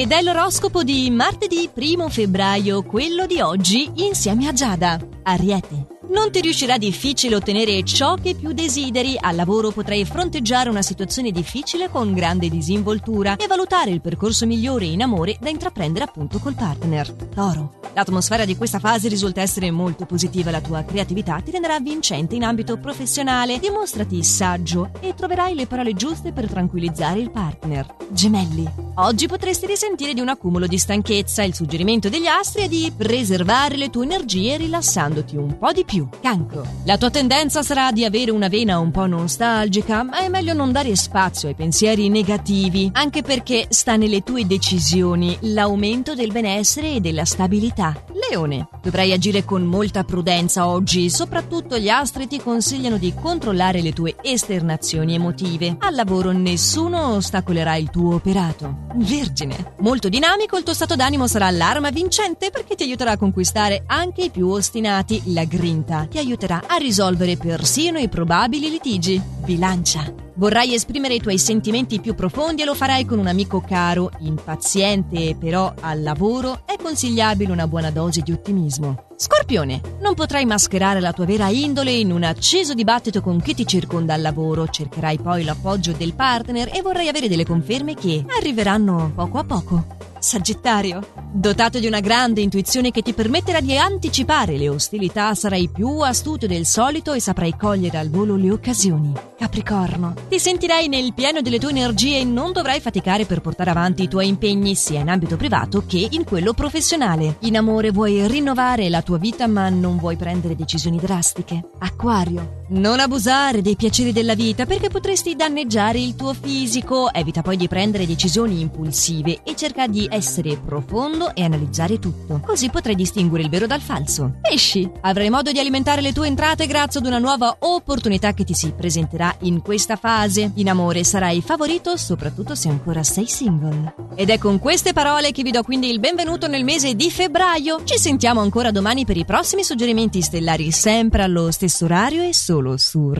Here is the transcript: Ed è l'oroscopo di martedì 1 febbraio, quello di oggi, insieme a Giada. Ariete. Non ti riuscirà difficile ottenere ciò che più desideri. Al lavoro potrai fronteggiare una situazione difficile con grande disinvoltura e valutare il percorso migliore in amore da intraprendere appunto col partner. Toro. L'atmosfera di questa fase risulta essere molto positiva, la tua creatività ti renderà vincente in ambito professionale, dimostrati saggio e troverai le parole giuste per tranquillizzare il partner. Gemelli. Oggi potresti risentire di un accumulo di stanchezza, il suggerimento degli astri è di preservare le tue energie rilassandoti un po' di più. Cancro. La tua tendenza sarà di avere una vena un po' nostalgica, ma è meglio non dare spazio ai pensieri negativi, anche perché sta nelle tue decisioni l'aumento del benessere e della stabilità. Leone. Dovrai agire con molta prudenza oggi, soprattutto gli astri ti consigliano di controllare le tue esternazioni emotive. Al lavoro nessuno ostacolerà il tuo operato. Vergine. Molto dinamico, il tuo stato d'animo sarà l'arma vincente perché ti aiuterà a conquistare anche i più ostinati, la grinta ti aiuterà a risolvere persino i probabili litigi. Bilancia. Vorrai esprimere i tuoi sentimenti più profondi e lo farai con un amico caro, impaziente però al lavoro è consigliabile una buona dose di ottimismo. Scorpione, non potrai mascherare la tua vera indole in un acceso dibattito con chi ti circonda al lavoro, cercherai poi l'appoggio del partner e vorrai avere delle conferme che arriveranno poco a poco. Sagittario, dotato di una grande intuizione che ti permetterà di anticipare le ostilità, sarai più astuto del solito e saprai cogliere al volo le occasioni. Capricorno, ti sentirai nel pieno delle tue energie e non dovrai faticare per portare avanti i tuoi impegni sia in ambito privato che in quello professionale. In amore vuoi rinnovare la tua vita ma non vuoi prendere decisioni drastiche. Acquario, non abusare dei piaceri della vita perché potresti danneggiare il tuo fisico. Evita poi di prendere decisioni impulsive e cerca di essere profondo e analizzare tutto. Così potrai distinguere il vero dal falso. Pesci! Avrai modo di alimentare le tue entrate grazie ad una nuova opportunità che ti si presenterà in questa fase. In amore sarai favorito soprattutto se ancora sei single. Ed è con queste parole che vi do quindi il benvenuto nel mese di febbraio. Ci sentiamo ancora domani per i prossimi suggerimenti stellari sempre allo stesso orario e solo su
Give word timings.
Ed 0.00 0.12
è 0.12 0.22
l'oroscopo 0.22 0.82
di 0.82 1.10
martedì 1.10 1.68
1 1.74 2.08
febbraio, 2.08 2.82
quello 2.84 3.26
di 3.26 3.38
oggi, 3.42 3.90
insieme 3.96 4.48
a 4.48 4.52
Giada. 4.54 4.98
Ariete. 5.24 5.98
Non 6.08 6.30
ti 6.32 6.40
riuscirà 6.40 6.78
difficile 6.78 7.34
ottenere 7.34 7.82
ciò 7.84 8.14
che 8.14 8.34
più 8.34 8.52
desideri. 8.52 9.18
Al 9.20 9.36
lavoro 9.36 9.70
potrai 9.72 10.06
fronteggiare 10.06 10.70
una 10.70 10.80
situazione 10.80 11.32
difficile 11.32 11.90
con 11.90 12.14
grande 12.14 12.48
disinvoltura 12.48 13.36
e 13.36 13.46
valutare 13.46 13.90
il 13.90 14.00
percorso 14.00 14.46
migliore 14.46 14.86
in 14.86 15.02
amore 15.02 15.36
da 15.38 15.50
intraprendere 15.50 16.06
appunto 16.06 16.38
col 16.38 16.54
partner. 16.54 17.12
Toro. 17.12 17.79
L'atmosfera 17.92 18.44
di 18.44 18.56
questa 18.56 18.78
fase 18.78 19.08
risulta 19.08 19.40
essere 19.40 19.70
molto 19.70 20.06
positiva, 20.06 20.50
la 20.50 20.60
tua 20.60 20.84
creatività 20.84 21.40
ti 21.40 21.50
renderà 21.50 21.80
vincente 21.80 22.36
in 22.36 22.44
ambito 22.44 22.76
professionale, 22.76 23.58
dimostrati 23.58 24.22
saggio 24.22 24.90
e 25.00 25.14
troverai 25.14 25.54
le 25.54 25.66
parole 25.66 25.94
giuste 25.94 26.32
per 26.32 26.48
tranquillizzare 26.48 27.18
il 27.18 27.30
partner. 27.30 27.96
Gemelli. 28.10 28.68
Oggi 28.94 29.26
potresti 29.26 29.66
risentire 29.66 30.14
di 30.14 30.20
un 30.20 30.28
accumulo 30.28 30.66
di 30.66 30.78
stanchezza, 30.78 31.42
il 31.42 31.54
suggerimento 31.54 32.08
degli 32.08 32.26
astri 32.26 32.64
è 32.64 32.68
di 32.68 32.92
preservare 32.96 33.76
le 33.76 33.90
tue 33.90 34.04
energie 34.04 34.56
rilassandoti 34.56 35.36
un 35.36 35.58
po' 35.58 35.72
di 35.72 35.84
più. 35.84 36.08
Cancro. 36.20 36.64
La 36.84 36.98
tua 36.98 37.10
tendenza 37.10 37.62
sarà 37.62 37.92
di 37.92 38.04
avere 38.04 38.30
una 38.30 38.48
vena 38.48 38.78
un 38.78 38.90
po' 38.90 39.06
nostalgica, 39.06 40.02
ma 40.02 40.18
è 40.18 40.28
meglio 40.28 40.52
non 40.54 40.70
dare 40.70 40.94
spazio 40.94 41.48
ai 41.48 41.54
pensieri 41.54 42.08
negativi, 42.08 42.90
anche 42.92 43.22
perché 43.22 43.66
sta 43.70 43.96
nelle 43.96 44.22
tue 44.22 44.46
decisioni 44.46 45.36
l'aumento 45.40 46.14
del 46.14 46.30
benessere 46.30 46.94
e 46.94 47.00
della 47.00 47.24
stabilità. 47.24 47.79
Leone. 48.28 48.68
Dovrai 48.82 49.12
agire 49.12 49.44
con 49.44 49.62
molta 49.62 50.04
prudenza 50.04 50.66
oggi, 50.66 51.08
soprattutto 51.08 51.78
gli 51.78 51.88
astri 51.88 52.26
ti 52.26 52.40
consigliano 52.40 52.98
di 52.98 53.14
controllare 53.14 53.80
le 53.80 53.92
tue 53.92 54.16
esternazioni 54.20 55.14
emotive. 55.14 55.76
Al 55.78 55.94
lavoro 55.94 56.32
nessuno 56.32 57.14
ostacolerà 57.14 57.76
il 57.76 57.90
tuo 57.90 58.16
operato. 58.16 58.88
Vergine. 58.96 59.74
Molto 59.78 60.08
dinamico, 60.08 60.56
il 60.58 60.64
tuo 60.64 60.74
stato 60.74 60.94
d'animo 60.94 61.26
sarà 61.26 61.50
l'arma 61.50 61.90
vincente 61.90 62.50
perché 62.50 62.74
ti 62.74 62.82
aiuterà 62.82 63.12
a 63.12 63.16
conquistare 63.16 63.84
anche 63.86 64.24
i 64.24 64.30
più 64.30 64.48
ostinati, 64.48 65.32
la 65.32 65.44
grinta 65.44 66.06
ti 66.08 66.18
aiuterà 66.18 66.64
a 66.66 66.76
risolvere 66.76 67.36
persino 67.36 67.98
i 67.98 68.08
probabili 68.08 68.68
litigi. 68.68 69.20
Bilancia. 69.44 70.29
Vorrai 70.40 70.72
esprimere 70.72 71.12
i 71.12 71.20
tuoi 71.20 71.36
sentimenti 71.36 72.00
più 72.00 72.14
profondi 72.14 72.62
e 72.62 72.64
lo 72.64 72.74
farai 72.74 73.04
con 73.04 73.18
un 73.18 73.26
amico 73.26 73.60
caro, 73.60 74.10
impaziente 74.20 75.36
però 75.38 75.74
al 75.78 76.02
lavoro 76.02 76.62
è 76.64 76.78
consigliabile 76.82 77.52
una 77.52 77.68
buona 77.68 77.90
dose 77.90 78.22
di 78.22 78.32
ottimismo. 78.32 79.08
Scorpione, 79.18 79.82
non 80.00 80.14
potrai 80.14 80.46
mascherare 80.46 81.00
la 81.00 81.12
tua 81.12 81.26
vera 81.26 81.48
indole 81.48 81.92
in 81.92 82.10
un 82.10 82.22
acceso 82.22 82.72
dibattito 82.72 83.20
con 83.20 83.38
chi 83.42 83.52
ti 83.52 83.66
circonda 83.66 84.14
al 84.14 84.22
lavoro, 84.22 84.66
cercherai 84.66 85.18
poi 85.18 85.44
l'appoggio 85.44 85.92
del 85.92 86.14
partner 86.14 86.70
e 86.74 86.80
vorrai 86.80 87.08
avere 87.08 87.28
delle 87.28 87.44
conferme 87.44 87.92
che 87.92 88.24
arriveranno 88.26 89.12
poco 89.14 89.36
a 89.36 89.44
poco. 89.44 89.84
Sagittario, 90.18 91.06
dotato 91.30 91.78
di 91.78 91.86
una 91.86 92.00
grande 92.00 92.40
intuizione 92.40 92.90
che 92.90 93.02
ti 93.02 93.12
permetterà 93.12 93.60
di 93.60 93.76
anticipare 93.76 94.56
le 94.56 94.70
ostilità, 94.70 95.34
sarai 95.34 95.68
più 95.68 95.98
astuto 95.98 96.46
del 96.46 96.64
solito 96.64 97.12
e 97.12 97.20
saprai 97.20 97.54
cogliere 97.58 97.98
al 97.98 98.08
volo 98.08 98.36
le 98.36 98.50
occasioni. 98.50 99.29
Capricorno, 99.40 100.12
ti 100.28 100.38
sentirai 100.38 100.88
nel 100.88 101.14
pieno 101.14 101.40
delle 101.40 101.58
tue 101.58 101.70
energie 101.70 102.18
e 102.18 102.24
non 102.24 102.52
dovrai 102.52 102.78
faticare 102.78 103.24
per 103.24 103.40
portare 103.40 103.70
avanti 103.70 104.02
i 104.02 104.08
tuoi 104.08 104.28
impegni 104.28 104.74
sia 104.74 105.00
in 105.00 105.08
ambito 105.08 105.38
privato 105.38 105.82
che 105.86 106.08
in 106.10 106.24
quello 106.24 106.52
professionale. 106.52 107.38
In 107.40 107.56
amore 107.56 107.90
vuoi 107.90 108.28
rinnovare 108.28 108.90
la 108.90 109.00
tua 109.00 109.16
vita 109.16 109.46
ma 109.46 109.70
non 109.70 109.96
vuoi 109.96 110.16
prendere 110.16 110.54
decisioni 110.54 110.98
drastiche. 110.98 111.70
Acquario, 111.78 112.64
non 112.68 113.00
abusare 113.00 113.62
dei 113.62 113.76
piaceri 113.76 114.12
della 114.12 114.34
vita 114.34 114.66
perché 114.66 114.90
potresti 114.90 115.34
danneggiare 115.34 115.98
il 115.98 116.16
tuo 116.16 116.34
fisico. 116.34 117.10
Evita 117.10 117.40
poi 117.40 117.56
di 117.56 117.66
prendere 117.66 118.06
decisioni 118.06 118.60
impulsive 118.60 119.40
e 119.42 119.56
cerca 119.56 119.86
di 119.86 120.06
essere 120.10 120.58
profondo 120.58 121.34
e 121.34 121.44
analizzare 121.44 121.98
tutto. 121.98 122.42
Così 122.44 122.68
potrai 122.68 122.94
distinguere 122.94 123.44
il 123.44 123.48
vero 123.48 123.66
dal 123.66 123.80
falso. 123.80 124.34
Pesci! 124.42 124.86
Avrai 125.00 125.30
modo 125.30 125.50
di 125.50 125.58
alimentare 125.58 126.02
le 126.02 126.12
tue 126.12 126.26
entrate 126.26 126.66
grazie 126.66 127.00
ad 127.00 127.06
una 127.06 127.18
nuova 127.18 127.56
opportunità 127.60 128.34
che 128.34 128.44
ti 128.44 128.52
si 128.52 128.70
presenterà 128.72 129.28
in 129.40 129.62
questa 129.62 129.96
fase. 129.96 130.50
In 130.54 130.68
amore 130.68 131.04
sarai 131.04 131.42
favorito 131.42 131.96
soprattutto 131.96 132.54
se 132.54 132.68
ancora 132.68 133.02
sei 133.02 133.26
single. 133.26 133.94
Ed 134.14 134.30
è 134.30 134.38
con 134.38 134.58
queste 134.58 134.92
parole 134.92 135.32
che 135.32 135.42
vi 135.42 135.50
do 135.50 135.62
quindi 135.62 135.90
il 135.90 136.00
benvenuto 136.00 136.46
nel 136.48 136.64
mese 136.64 136.94
di 136.94 137.10
febbraio. 137.10 137.82
Ci 137.84 137.98
sentiamo 137.98 138.40
ancora 138.40 138.70
domani 138.70 139.04
per 139.04 139.16
i 139.16 139.24
prossimi 139.24 139.64
suggerimenti 139.64 140.22
stellari 140.22 140.70
sempre 140.70 141.22
allo 141.22 141.50
stesso 141.50 141.84
orario 141.84 142.22
e 142.22 142.34
solo 142.34 142.76
su 142.76 143.12